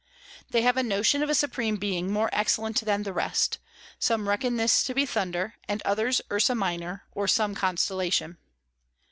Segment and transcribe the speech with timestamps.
[0.49, 3.59] They have a Notion of a Supreme Being more excellent than the rest;
[3.99, 8.39] some reckon this to be Thunder, and others Ursa Minor, or some Constellation.